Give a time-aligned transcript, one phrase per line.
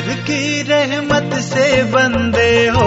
[0.00, 2.86] गुरुवर की रहमत से बंदे हो।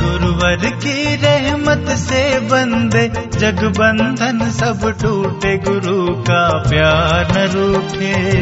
[0.00, 3.08] गुरुवर की रहमत से बंदे
[3.38, 8.40] जग बंधन सब टूटे, गुरु का प्यार न रूठे।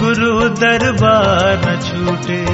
[0.00, 2.44] गुरु दरबार न छूटे,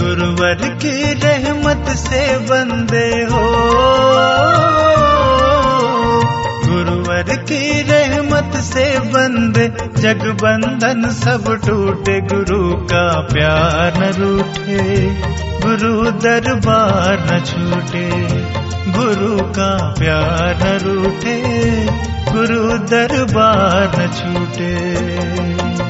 [0.00, 3.89] गुरुवर की रहमत से बंदे हो।
[9.04, 9.68] बंदे
[10.00, 15.06] जग बंधन सब टूटे, गुरु का प्यार न रूठे,
[15.66, 18.08] गुरु दरबार न छूटे,
[18.92, 21.38] गुरु का प्यार न रूठे,
[22.32, 25.89] गुरु दरबार न छूटे।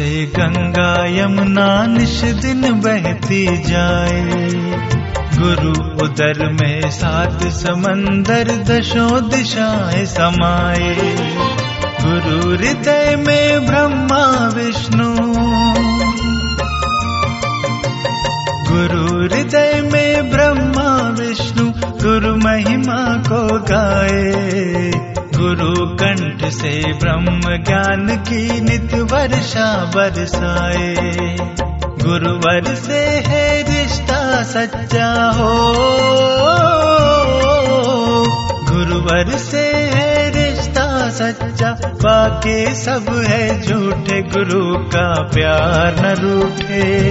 [0.00, 4.24] चरणों से गंगा यमुना निश दिन बहती जाए।
[5.38, 10.96] गुरु उदर में सात समंदर दशों दिशाएँ समाए।
[12.00, 13.69] गुरु हृदय में
[26.50, 30.94] से ब्रह्म ज्ञान की नित वर्षा बरसाए।
[31.80, 35.74] गुरुवर से है रिश्ता सच्चा हो।
[38.70, 47.10] गुरुवर से है रिश्ता सच्चा। बाकी सब है झूठे, गुरु का प्यार न रूठे।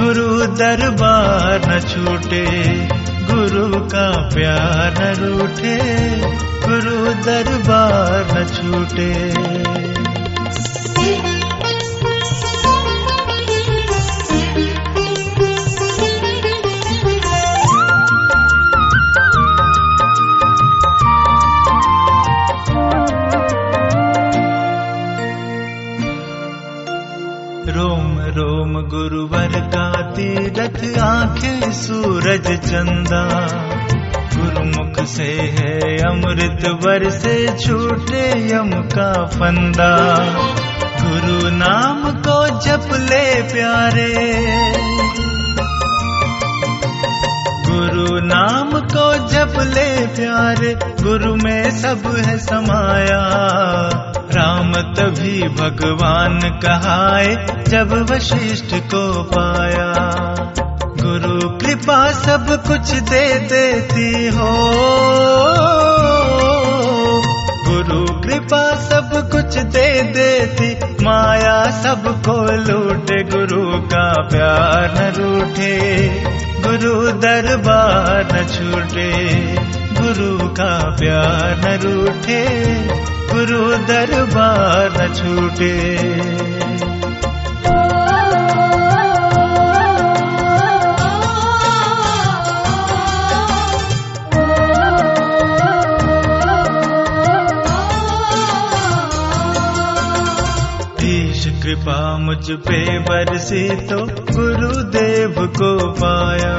[0.00, 3.01] गुरु दरबार न छूटे।
[3.32, 5.76] गुरु का प्यार रूठे
[6.64, 6.96] गुरु
[7.26, 9.10] दरबार छूटे
[29.90, 33.48] तीरथ आँखें सूरज चंदा।
[34.36, 40.16] गुरुमुख से है अमृत वर से छूटे यम का फंदा।
[41.02, 44.42] गुरु नाम को जप ले प्यारे।
[47.70, 53.42] गुरु नाम को जप ले प्यारे। गुरु में सब है समाया।
[54.42, 59.92] राम तभी भगवान कहाए, जब वशिष्ठ को पाया।
[61.02, 64.52] गुरु कृपा सब कुछ दे देती हो।
[67.68, 70.74] गुरु कृपा सब कुछ दे देती,
[71.04, 76.08] माया सबको लूटे, गुरु का प्यार न रूठे।
[76.60, 79.36] गुरु दरबार न छूटे,
[80.00, 82.42] गुरु का प्यार न रूठे।
[83.32, 85.72] गुरु दरबार छूटे।
[101.62, 103.98] कृपा मुझ पे बरसी तो
[104.30, 105.70] गुरुदेव को
[106.00, 106.51] पाया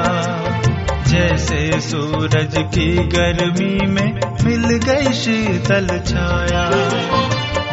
[1.13, 6.69] जैसे सूरज की गर्मी में मिल गई शीतल छाया।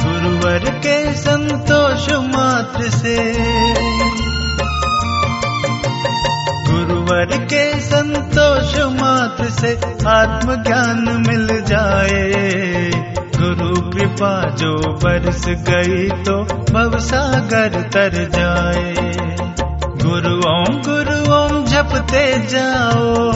[0.04, 3.32] गुरुवर के संतोष मात्र से।
[6.72, 12.30] गुरुवर के संतोष मात्र से आत्मज्ञान मिल जाए।
[13.16, 16.42] गुरु कृपा जो बरस गई तो
[16.72, 19.29] भवसागर तर जाए।
[20.02, 23.32] गुरु ओम गुरु ओम जपते जाओ।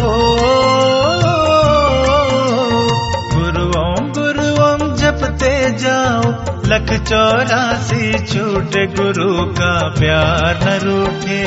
[3.34, 6.22] गुरु ओम गुरु ओम जपते जाओ।
[6.66, 11.42] लख चौरासी छूटे गुरु का प्यार न रूठे।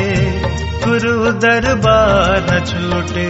[0.85, 3.29] गुरु दरबार न छूटे।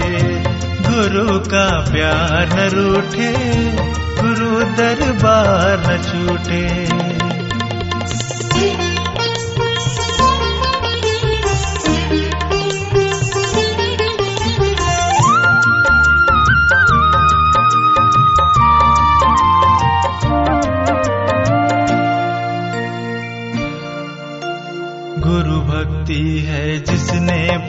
[0.90, 3.34] गुरु का प्यार न रूठे।
[4.22, 6.88] गुरु दरबार न छूटे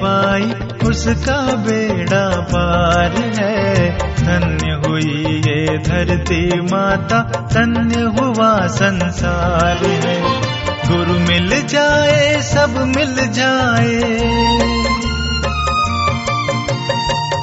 [0.03, 0.43] पाई,
[0.89, 7.21] उसका बेड़ा पार है। धन्य हुई ये धरती माता,
[7.53, 10.49] धन्य हुआ संसार है।
[10.89, 14.01] गुरु मिल जाए, सब मिल जाए।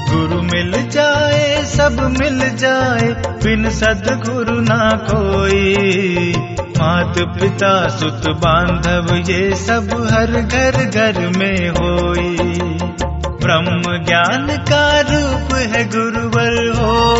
[0.09, 3.07] गुरु मिल जाए, सब मिल जाए।
[3.43, 6.33] बिन सदगुरु ना कोई।
[6.77, 12.37] मात पिता, सुत बांधव, ये सब हर घर घर में होई।
[13.43, 17.15] ब्रह्म ज्ञान का रूप है गुरुवर हो।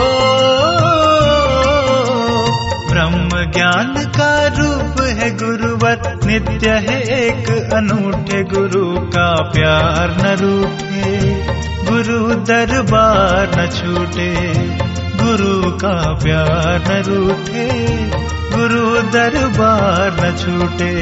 [2.91, 11.45] ब्रह्म ज्ञान का रूप है गुरुवर नित्य है एक अनूठे गुरु का प्यार न रूठे।
[11.91, 14.55] गुरु दरबार न छूटे।
[15.21, 17.67] गुरु का प्यार न रूठे,
[18.55, 20.95] गुरु दरबार न छूटे।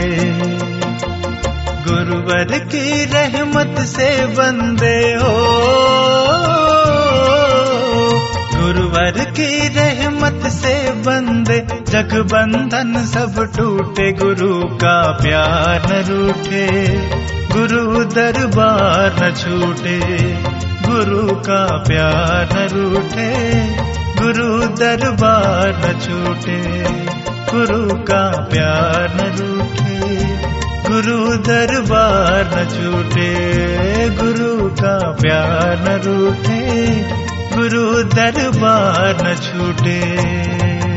[1.87, 5.33] गुरुवर की रहमत से बंदे हो।
[8.55, 11.59] गुरुवर की रहमत से बंदे
[11.89, 16.67] जग बंधन सब टूटे, गुरु का प्यार न रूठे,
[17.53, 19.99] गुरु दरबार न छूटे,
[20.89, 23.82] गुरु का प्यार न रूठे।
[24.23, 26.59] गुरु दरबार न छूटे,
[27.51, 30.23] गुरु का प्यार न रूठे,
[30.89, 33.29] गुरु दरबार न छूटे,
[34.09, 36.61] गुरु का प्यार न रूठे,
[37.55, 40.92] गुरु दरबार न छूटे।